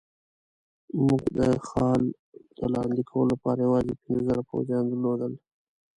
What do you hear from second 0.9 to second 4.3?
موږ د اخال د لاندې کولو لپاره یوازې پنځه